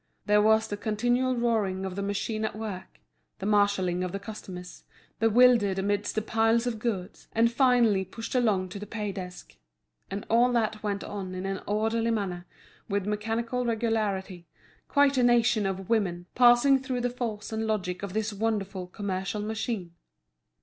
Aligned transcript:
There 0.25 0.41
was 0.41 0.67
the 0.67 0.77
continual 0.77 1.35
roaring 1.35 1.85
of 1.85 1.95
the 1.95 2.01
machine 2.01 2.43
at 2.43 2.55
work, 2.55 2.99
the 3.37 3.45
marshalling 3.45 4.03
of 4.03 4.11
the 4.11 4.17
customers, 4.19 4.83
bewildered 5.19 5.77
amidst 5.77 6.15
the 6.15 6.23
piles 6.23 6.65
of 6.65 6.79
goods, 6.79 7.27
and 7.33 7.51
finally 7.51 8.03
pushed 8.03 8.33
along 8.33 8.69
to 8.69 8.79
the 8.79 8.87
pay 8.87 9.11
desk. 9.11 9.55
And 10.09 10.25
all 10.27 10.51
that 10.53 10.81
went 10.81 11.03
on 11.03 11.35
in 11.35 11.45
an 11.45 11.61
orderly 11.67 12.09
manner, 12.09 12.47
with 12.89 13.05
mechanical 13.05 13.63
regularity, 13.63 14.47
quite 14.87 15.19
a 15.19 15.23
nation 15.23 15.67
of 15.67 15.87
women 15.87 16.25
passing 16.33 16.79
through 16.79 17.01
the 17.01 17.11
force 17.11 17.51
and 17.51 17.67
logic 17.67 18.01
of 18.01 18.13
this 18.13 18.33
wonderful 18.33 18.87
commercial 18.87 19.41
machine. 19.43 19.91